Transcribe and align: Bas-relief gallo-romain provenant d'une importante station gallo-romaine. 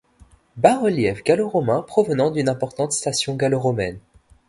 Bas-relief 0.57 1.21
gallo-romain 1.23 1.83
provenant 1.83 2.31
d'une 2.31 2.49
importante 2.49 2.91
station 2.91 3.35
gallo-romaine. 3.35 3.99